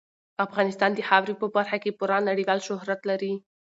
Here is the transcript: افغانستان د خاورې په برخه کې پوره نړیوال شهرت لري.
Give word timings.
افغانستان 0.45 0.91
د 0.95 0.99
خاورې 1.07 1.33
په 1.41 1.47
برخه 1.55 1.77
کې 1.83 1.95
پوره 1.97 2.17
نړیوال 2.29 2.59
شهرت 2.67 2.99
لري. 3.09 3.33